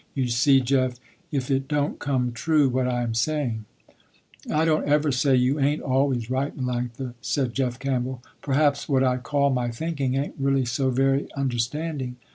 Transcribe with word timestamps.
You 0.15 0.29
see, 0.29 0.61
Jeff, 0.61 0.99
if 1.31 1.51
it 1.51 1.67
don't 1.67 1.99
come 1.99 2.31
true 2.31 2.67
what 2.69 2.87
I 2.87 3.03
am 3.03 3.13
saying." 3.13 3.65
"I 4.51 4.65
don't 4.65 4.87
ever 4.89 5.11
say 5.11 5.35
you 5.35 5.59
ain't 5.59 5.83
always 5.83 6.27
right, 6.27 6.57
Melanctha," 6.57 7.13
said 7.21 7.53
Jeff 7.53 7.77
Campbell. 7.77 8.23
"Perhaps 8.41 8.89
what 8.89 9.03
I 9.03 9.17
call 9.17 9.51
my 9.51 9.69
thinking 9.69 10.15
ain't 10.15 10.33
really 10.39 10.65
so 10.65 10.89
very 10.89 11.31
understanding. 11.33 12.15